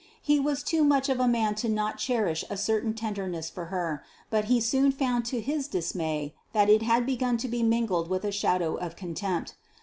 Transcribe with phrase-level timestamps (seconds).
[0.23, 4.03] He was too much of a man not to cherish a certain tenderness for her,
[4.31, 8.25] but he soon found to his dismay that it had begun to be mingled with
[8.25, 9.53] a shadow of contempt.